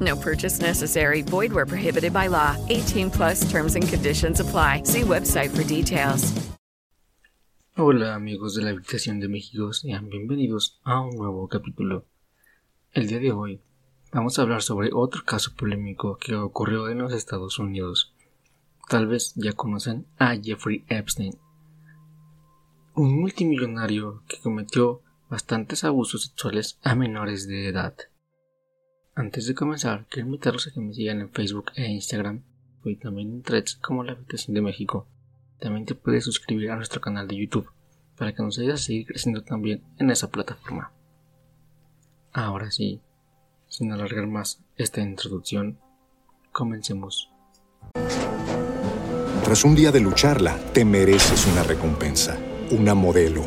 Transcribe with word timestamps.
No 0.00 0.16
purchase 0.16 0.60
necessary. 0.60 1.22
Void 1.22 1.52
where 1.52 1.66
prohibited 1.66 2.12
by 2.12 2.26
law. 2.26 2.56
18 2.68 3.10
plus 3.10 3.48
terms 3.50 3.76
and 3.76 3.88
conditions 3.88 4.40
apply. 4.40 4.82
See 4.84 5.02
website 5.02 5.56
for 5.56 5.62
details. 5.62 6.32
Hola 7.78 8.14
amigos 8.14 8.54
de 8.54 8.62
la 8.62 8.70
habitación 8.70 9.20
de 9.20 9.28
México, 9.28 9.70
sean 9.74 10.08
bienvenidos 10.08 10.80
a 10.82 11.02
un 11.02 11.14
nuevo 11.14 11.46
capítulo. 11.46 12.06
El 12.94 13.06
día 13.06 13.18
de 13.18 13.32
hoy 13.32 13.60
vamos 14.12 14.38
a 14.38 14.42
hablar 14.42 14.62
sobre 14.62 14.88
otro 14.94 15.24
caso 15.26 15.54
polémico 15.54 16.16
que 16.16 16.34
ocurrió 16.34 16.88
en 16.88 16.96
los 16.96 17.12
Estados 17.12 17.58
Unidos. 17.58 18.14
Tal 18.88 19.06
vez 19.06 19.34
ya 19.36 19.52
conocen 19.52 20.06
a 20.16 20.34
Jeffrey 20.42 20.86
Epstein, 20.88 21.36
un 22.94 23.20
multimillonario 23.20 24.22
que 24.26 24.40
cometió 24.40 25.02
bastantes 25.28 25.84
abusos 25.84 26.22
sexuales 26.22 26.78
a 26.82 26.94
menores 26.94 27.46
de 27.46 27.68
edad. 27.68 27.94
Antes 29.18 29.46
de 29.46 29.54
comenzar, 29.54 30.04
quiero 30.10 30.26
invitarlos 30.26 30.66
a 30.66 30.72
que 30.72 30.80
me 30.80 30.92
sigan 30.92 31.22
en 31.22 31.30
Facebook 31.30 31.72
e 31.74 31.86
Instagram 31.86 32.42
y 32.84 32.96
también 32.96 33.32
en 33.32 33.42
threads 33.42 33.76
como 33.76 34.04
la 34.04 34.12
habitación 34.12 34.54
de 34.54 34.60
México. 34.60 35.06
También 35.58 35.86
te 35.86 35.94
puedes 35.94 36.24
suscribir 36.24 36.70
a 36.70 36.76
nuestro 36.76 37.00
canal 37.00 37.26
de 37.26 37.36
YouTube 37.36 37.70
para 38.18 38.34
que 38.34 38.42
nos 38.42 38.58
ayudes 38.58 38.74
a 38.74 38.84
seguir 38.84 39.06
creciendo 39.06 39.42
también 39.42 39.82
en 39.98 40.10
esa 40.10 40.30
plataforma. 40.30 40.92
Ahora 42.30 42.70
sí, 42.70 43.00
sin 43.68 43.90
alargar 43.90 44.26
más 44.26 44.62
esta 44.76 45.00
introducción, 45.00 45.78
comencemos. 46.52 47.30
Tras 49.44 49.64
un 49.64 49.74
día 49.74 49.92
de 49.92 50.00
lucharla, 50.00 50.58
te 50.74 50.84
mereces 50.84 51.46
una 51.46 51.62
recompensa, 51.62 52.38
una 52.70 52.92
modelo, 52.94 53.46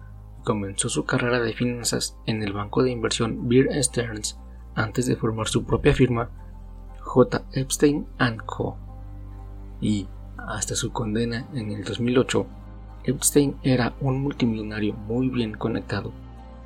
Comenzó 0.43 0.89
su 0.89 1.05
carrera 1.05 1.39
de 1.39 1.53
finanzas 1.53 2.17
en 2.25 2.41
el 2.41 2.53
banco 2.53 2.83
de 2.83 2.91
inversión 2.91 3.47
Bear 3.47 3.67
Stearns 3.83 4.39
antes 4.75 5.05
de 5.05 5.15
formar 5.15 5.47
su 5.47 5.63
propia 5.65 5.93
firma 5.93 6.29
J. 6.99 7.43
Epstein 7.53 8.07
Co. 8.45 8.77
Y 9.79 10.07
hasta 10.37 10.75
su 10.75 10.91
condena 10.91 11.47
en 11.53 11.71
el 11.71 11.83
2008, 11.83 12.45
Epstein 13.03 13.57
era 13.63 13.93
un 13.99 14.21
multimillonario 14.21 14.93
muy 14.93 15.29
bien 15.29 15.53
conectado, 15.53 16.11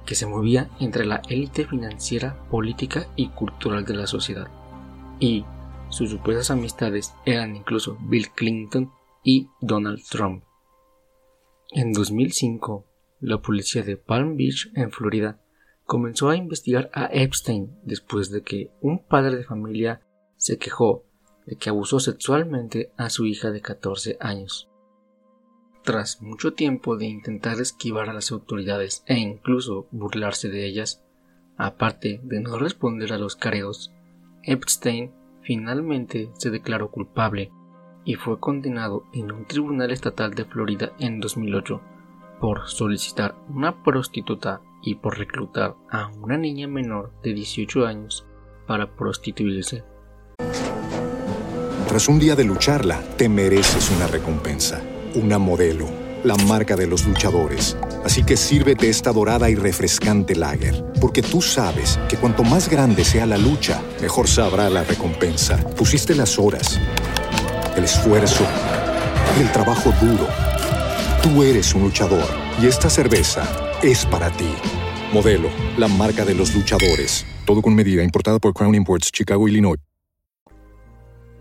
que 0.06 0.16
se 0.16 0.26
movía 0.26 0.70
entre 0.80 1.06
la 1.06 1.22
élite 1.30 1.66
financiera, 1.66 2.38
política 2.50 3.08
y 3.16 3.30
cultural 3.30 3.86
de 3.86 3.96
la 3.96 4.08
sociedad. 4.08 4.48
Y 5.20 5.46
sus 5.90 6.10
supuestas 6.10 6.52
amistades 6.52 7.14
eran 7.26 7.56
incluso 7.56 7.98
Bill 8.02 8.30
Clinton 8.32 8.92
y 9.24 9.50
Donald 9.62 10.02
Trump. 10.10 10.44
En 11.72 11.94
2005, 11.94 12.86
la 13.20 13.42
policía 13.42 13.84
de 13.84 13.98
Palm 13.98 14.38
Beach, 14.38 14.72
en 14.76 14.92
Florida, 14.92 15.40
comenzó 15.86 16.30
a 16.30 16.36
investigar 16.36 16.90
a 16.94 17.06
Epstein 17.06 17.78
después 17.84 18.32
de 18.32 18.42
que 18.42 18.72
un 18.82 19.06
padre 19.06 19.38
de 19.38 19.44
familia 19.44 20.02
se 20.38 20.58
quejó 20.58 21.06
de 21.46 21.56
que 21.58 21.70
abusó 21.70 22.00
sexualmente 22.00 22.92
a 22.98 23.10
su 23.10 23.26
hija 23.26 23.52
de 23.52 23.62
14 23.62 24.18
años. 24.20 24.70
Tras 25.84 26.22
mucho 26.22 26.54
tiempo 26.54 26.98
de 26.98 27.06
intentar 27.06 27.62
esquivar 27.62 28.10
a 28.10 28.14
las 28.14 28.32
autoridades 28.32 29.04
e 29.06 29.20
incluso 29.20 29.88
burlarse 29.92 30.50
de 30.50 30.66
ellas, 30.66 31.04
aparte 31.58 32.20
de 32.24 32.40
no 32.40 32.58
responder 32.58 33.14
a 33.14 33.20
los 33.20 33.36
careos, 33.36 33.94
Epstein 34.42 35.12
finalmente 35.42 36.32
se 36.34 36.50
declaró 36.50 36.90
culpable 36.90 37.52
y 38.04 38.16
fue 38.16 38.40
condenado 38.40 39.04
en 39.14 39.32
un 39.32 39.46
tribunal 39.46 39.92
estatal 39.92 40.34
de 40.34 40.46
Florida 40.46 40.94
en 41.00 41.20
2008 41.20 41.82
por 42.40 42.68
solicitar 42.68 43.36
una 43.50 43.84
prostituta 43.84 44.62
y 44.82 44.96
por 44.96 45.18
reclutar 45.18 45.76
a 45.90 46.10
una 46.22 46.38
niña 46.38 46.68
menor 46.68 47.14
de 47.24 47.34
18 47.34 47.86
años 47.86 48.26
para 48.68 48.96
prostituirse. 48.96 49.84
Tras 51.88 52.08
un 52.08 52.20
día 52.20 52.36
de 52.36 52.44
lucharla, 52.44 53.02
te 53.18 53.30
mereces 53.30 53.90
una 53.92 54.08
recompensa, 54.08 54.82
una 55.16 55.38
modelo, 55.38 55.88
la 56.24 56.36
marca 56.36 56.76
de 56.76 56.88
los 56.88 57.06
luchadores. 57.06 57.78
Así 58.04 58.24
que 58.24 58.36
sírvete 58.36 58.90
esta 58.90 59.14
dorada 59.14 59.50
y 59.50 59.56
refrescante 59.56 60.36
lager, 60.36 60.84
porque 61.00 61.22
tú 61.22 61.42
sabes 61.42 62.00
que 62.10 62.18
cuanto 62.18 62.44
más 62.44 62.70
grande 62.70 63.06
sea 63.06 63.26
la 63.26 63.38
lucha, 63.38 63.82
mejor 64.02 64.28
sabrá 64.28 64.70
la 64.70 64.84
recompensa. 64.84 65.58
Pusiste 65.76 66.16
las 66.16 66.38
horas, 66.38 66.80
el 67.78 67.84
esfuerzo, 67.84 68.46
el 69.40 69.52
trabajo 69.52 69.92
duro. 70.02 70.28
Tú 71.26 71.42
eres 71.42 71.74
un 71.74 71.82
luchador 71.82 72.24
y 72.62 72.68
esta 72.68 72.88
cerveza 72.88 73.50
es 73.82 74.06
para 74.06 74.30
ti. 74.30 74.54
Modelo, 75.12 75.50
la 75.76 75.88
marca 75.88 76.24
de 76.24 76.36
los 76.36 76.54
luchadores. 76.54 77.26
Todo 77.48 77.64
con 77.64 77.74
medida, 77.74 78.04
importada 78.04 78.38
por 78.38 78.54
Crown 78.54 78.76
Imports, 78.76 79.12
Chicago, 79.12 79.48
Illinois. 79.48 79.80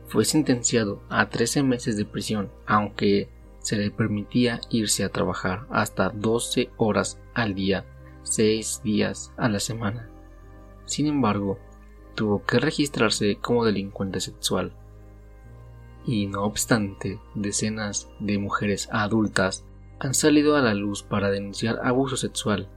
Fue 0.09 0.25
sentenciado 0.25 1.03
a 1.11 1.29
13 1.29 1.65
meses 1.65 1.99
de 1.99 2.07
prisión, 2.07 2.51
aunque 2.65 3.29
se 3.59 3.77
le 3.77 3.91
permitía 3.91 4.63
irse 4.71 5.05
a 5.05 5.11
trabajar 5.11 5.67
hasta 5.69 6.09
12 6.09 6.71
horas 6.79 7.19
al 7.35 7.55
día, 7.55 7.85
6 8.23 8.81
días 8.85 9.33
a 9.37 9.51
la 9.51 9.61
semana. 9.61 10.09
Sin 10.87 11.07
embargo, 11.09 11.59
tuvo 12.15 12.43
que 12.43 12.59
registrarse 12.59 13.37
como 13.37 13.67
delincuente 13.67 14.21
sexual. 14.21 14.73
Y 16.07 16.27
no 16.27 16.45
obstante, 16.45 17.21
decenas 17.35 18.09
de 18.19 18.39
mujeres 18.39 18.89
adultas 18.91 19.63
han 19.99 20.15
salido 20.15 20.57
a 20.57 20.61
la 20.61 20.75
luz 20.75 21.03
para 21.03 21.31
denunciar 21.31 21.81
abuso 21.83 22.17
sexual. 22.17 22.69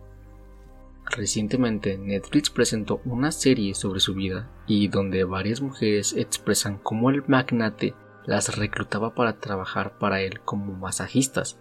Recientemente 1.10 1.98
Netflix 1.98 2.50
presentó 2.50 3.02
una 3.06 3.32
serie 3.32 3.74
sobre 3.74 4.00
su 4.00 4.14
vida 4.14 4.50
y 4.68 4.88
donde 4.90 5.24
varias 5.24 5.62
mujeres 5.62 6.14
expresan 6.14 6.78
cómo 6.78 7.10
el 7.10 7.24
magnate 7.28 7.94
las 8.26 8.58
reclutaba 8.58 9.16
para 9.16 9.40
trabajar 9.40 9.98
para 9.98 10.22
él 10.22 10.42
como 10.42 10.74
masajistas, 10.74 11.58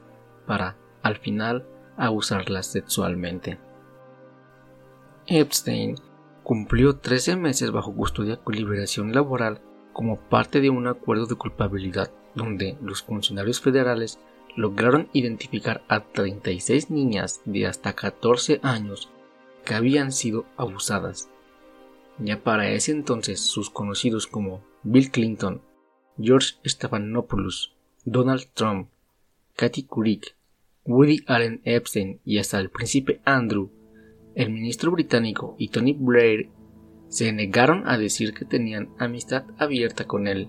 para, 0.46 0.76
al 1.02 1.16
final, 1.16 1.64
abusarlas 1.96 2.66
sexualmente. 2.66 3.58
Epstein 5.26 5.96
cumplió 6.42 6.96
13 6.96 7.36
meses 7.36 7.70
bajo 7.70 7.94
custodia 7.94 8.36
con 8.36 8.54
liberación 8.54 9.12
laboral 9.12 9.60
como 9.92 10.20
parte 10.28 10.60
de 10.60 10.70
un 10.70 10.86
acuerdo 10.88 11.26
de 11.26 11.36
culpabilidad 11.36 12.12
donde 12.34 12.76
los 12.82 13.02
funcionarios 13.02 13.60
federales 13.60 14.20
lograron 14.56 15.08
identificar 15.12 15.84
a 15.88 16.00
36 16.00 16.90
niñas 16.90 17.40
de 17.44 17.66
hasta 17.66 17.92
14 17.92 18.60
años 18.62 19.10
que 19.64 19.74
habían 19.74 20.12
sido 20.12 20.46
abusadas. 20.56 21.28
Ya 22.18 22.42
para 22.42 22.70
ese 22.70 22.92
entonces 22.92 23.40
sus 23.40 23.70
conocidos 23.70 24.26
como 24.26 24.64
Bill 24.82 25.10
Clinton, 25.10 25.60
George 26.18 26.54
Stephanopoulos, 26.64 27.74
Donald 28.04 28.46
Trump, 28.54 28.88
Katy 29.54 29.84
Couric 29.84 30.36
Woody 30.86 31.24
Allen 31.26 31.60
Epstein 31.64 32.20
y 32.24 32.38
hasta 32.38 32.60
el 32.60 32.70
príncipe 32.70 33.20
Andrew, 33.24 33.70
el 34.34 34.50
ministro 34.50 34.92
británico 34.92 35.56
y 35.58 35.68
Tony 35.68 35.94
Blair 35.98 36.48
se 37.08 37.32
negaron 37.32 37.88
a 37.88 37.98
decir 37.98 38.34
que 38.34 38.44
tenían 38.44 38.90
amistad 38.98 39.44
abierta 39.58 40.06
con 40.06 40.28
él. 40.28 40.48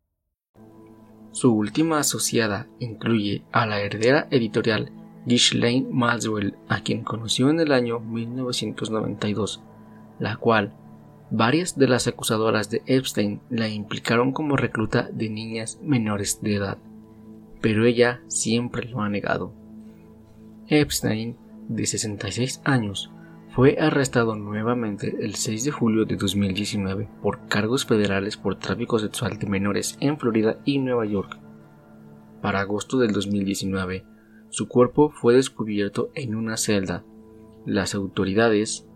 Su 1.31 1.53
última 1.53 1.99
asociada 1.99 2.67
incluye 2.79 3.43
a 3.51 3.65
la 3.65 3.79
heredera 3.79 4.27
editorial 4.31 4.91
Ghislaine 5.25 5.87
Maxwell, 5.89 6.55
a 6.67 6.81
quien 6.81 7.03
conoció 7.03 7.49
en 7.49 7.59
el 7.59 7.71
año 7.71 7.99
1992, 7.99 9.61
la 10.19 10.35
cual 10.37 10.73
varias 11.29 11.77
de 11.77 11.87
las 11.87 12.07
acusadoras 12.07 12.69
de 12.69 12.81
Epstein 12.85 13.39
la 13.49 13.69
implicaron 13.69 14.33
como 14.33 14.57
recluta 14.57 15.09
de 15.11 15.29
niñas 15.29 15.79
menores 15.81 16.41
de 16.41 16.55
edad, 16.55 16.77
pero 17.61 17.85
ella 17.85 18.21
siempre 18.27 18.89
lo 18.89 19.01
ha 19.01 19.09
negado. 19.09 19.53
Epstein, 20.67 21.37
de 21.69 21.85
66 21.85 22.61
años, 22.65 23.11
fue 23.53 23.77
arrestado 23.77 24.35
nuevamente 24.35 25.17
el 25.19 25.35
6 25.35 25.65
de 25.65 25.71
julio 25.71 26.05
de 26.05 26.15
2019 26.15 27.09
por 27.21 27.49
cargos 27.49 27.85
federales 27.85 28.37
por 28.37 28.55
tráfico 28.55 28.97
sexual 28.97 29.39
de 29.39 29.47
menores 29.47 29.97
en 29.99 30.17
Florida 30.17 30.59
y 30.63 30.79
Nueva 30.79 31.05
York. 31.05 31.37
Para 32.41 32.61
agosto 32.61 32.97
del 32.97 33.11
2019, 33.11 34.05
su 34.49 34.69
cuerpo 34.69 35.09
fue 35.09 35.35
descubierto 35.35 36.11
en 36.15 36.35
una 36.35 36.55
celda. 36.55 37.03
Las 37.65 37.93
autoridades 37.93 38.87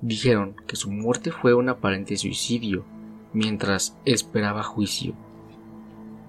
dijeron 0.00 0.56
que 0.66 0.76
su 0.76 0.90
muerte 0.90 1.30
fue 1.30 1.52
un 1.52 1.68
aparente 1.68 2.16
suicidio 2.16 2.86
mientras 3.34 3.94
esperaba 4.06 4.62
juicio. 4.62 5.12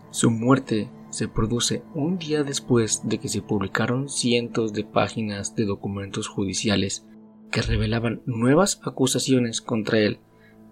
Su 0.09 0.31
muerte 0.31 0.89
se 1.11 1.29
produce 1.29 1.81
un 1.95 2.17
día 2.17 2.43
después 2.43 3.07
de 3.07 3.19
que 3.19 3.29
se 3.29 3.41
publicaron 3.41 4.09
cientos 4.09 4.73
de 4.73 4.83
páginas 4.83 5.55
de 5.55 5.63
documentos 5.63 6.27
judiciales 6.27 7.05
que 7.51 7.61
revelaban 7.61 8.21
nuevas 8.25 8.81
acusaciones 8.83 9.61
contra 9.61 9.99
él 9.99 10.19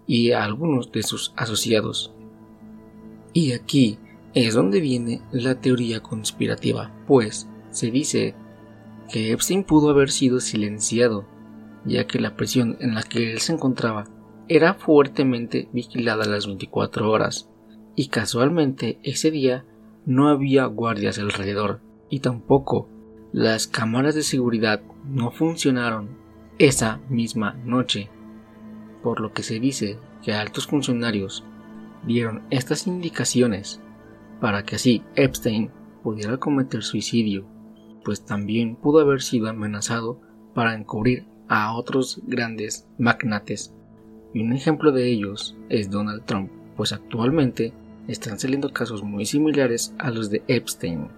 y 0.06 0.32
algunos 0.32 0.90
de 0.90 1.02
sus 1.02 1.32
asociados. 1.36 2.12
Y 3.32 3.52
aquí 3.52 3.98
es 4.34 4.54
donde 4.54 4.80
viene 4.80 5.22
la 5.30 5.60
teoría 5.60 6.00
conspirativa, 6.00 6.92
pues 7.06 7.48
se 7.70 7.90
dice 7.90 8.34
que 9.10 9.32
Epstein 9.32 9.64
pudo 9.64 9.90
haber 9.90 10.10
sido 10.10 10.40
silenciado, 10.40 11.26
ya 11.84 12.06
que 12.06 12.20
la 12.20 12.36
prisión 12.36 12.76
en 12.80 12.94
la 12.94 13.02
que 13.02 13.32
él 13.32 13.40
se 13.40 13.52
encontraba 13.52 14.08
era 14.48 14.74
fuertemente 14.74 15.68
vigilada 15.72 16.24
las 16.24 16.46
24 16.46 17.10
horas, 17.10 17.48
y 17.94 18.08
casualmente 18.08 18.98
ese 19.02 19.30
día 19.30 19.64
no 20.06 20.28
había 20.28 20.64
guardias 20.66 21.18
alrededor, 21.18 21.80
y 22.08 22.20
tampoco 22.20 22.88
las 23.32 23.68
cámaras 23.68 24.14
de 24.14 24.22
seguridad 24.22 24.80
no 25.04 25.30
funcionaron 25.30 26.18
esa 26.60 27.00
misma 27.08 27.54
noche, 27.64 28.10
por 29.02 29.20
lo 29.20 29.32
que 29.32 29.42
se 29.42 29.58
dice 29.58 29.98
que 30.22 30.34
altos 30.34 30.66
funcionarios 30.66 31.42
dieron 32.06 32.42
estas 32.50 32.86
indicaciones 32.86 33.80
para 34.42 34.62
que 34.62 34.76
así 34.76 35.02
Epstein 35.14 35.70
pudiera 36.02 36.36
cometer 36.36 36.82
suicidio, 36.82 37.46
pues 38.04 38.26
también 38.26 38.76
pudo 38.76 39.00
haber 39.00 39.22
sido 39.22 39.48
amenazado 39.48 40.20
para 40.54 40.74
encubrir 40.74 41.26
a 41.48 41.74
otros 41.74 42.20
grandes 42.26 42.86
magnates. 42.98 43.74
Y 44.34 44.42
un 44.42 44.52
ejemplo 44.52 44.92
de 44.92 45.08
ellos 45.08 45.56
es 45.70 45.90
Donald 45.90 46.26
Trump, 46.26 46.50
pues 46.76 46.92
actualmente 46.92 47.72
están 48.06 48.38
saliendo 48.38 48.70
casos 48.70 49.02
muy 49.02 49.24
similares 49.24 49.94
a 49.98 50.10
los 50.10 50.28
de 50.28 50.42
Epstein. 50.46 51.08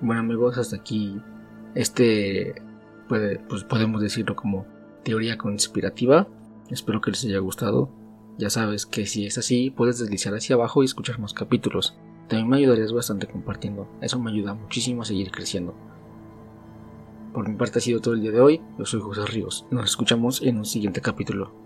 Bueno 0.00 0.22
amigos, 0.22 0.58
hasta 0.58 0.74
aquí 0.74 1.16
este 1.76 2.65
pues 3.08 3.64
podemos 3.64 4.00
decirlo 4.00 4.36
como 4.36 4.66
teoría 5.04 5.38
conspirativa. 5.38 6.28
Espero 6.70 7.00
que 7.00 7.10
les 7.10 7.24
haya 7.24 7.38
gustado. 7.38 7.90
Ya 8.38 8.50
sabes 8.50 8.86
que 8.86 9.06
si 9.06 9.26
es 9.26 9.38
así, 9.38 9.70
puedes 9.70 9.98
deslizar 9.98 10.34
hacia 10.34 10.56
abajo 10.56 10.82
y 10.82 10.86
escuchar 10.86 11.18
más 11.18 11.32
capítulos. 11.32 11.96
También 12.28 12.48
me 12.48 12.56
ayudarías 12.58 12.92
bastante 12.92 13.26
compartiendo. 13.26 13.88
Eso 14.00 14.18
me 14.18 14.30
ayuda 14.30 14.54
muchísimo 14.54 15.02
a 15.02 15.04
seguir 15.04 15.30
creciendo. 15.30 15.74
Por 17.32 17.48
mi 17.48 17.54
parte 17.54 17.78
ha 17.78 17.82
sido 17.82 18.00
todo 18.00 18.14
el 18.14 18.22
día 18.22 18.32
de 18.32 18.40
hoy. 18.40 18.60
Yo 18.78 18.84
soy 18.84 19.00
José 19.00 19.24
Ríos. 19.26 19.66
Nos 19.70 19.90
escuchamos 19.90 20.42
en 20.42 20.58
un 20.58 20.64
siguiente 20.64 21.00
capítulo. 21.00 21.65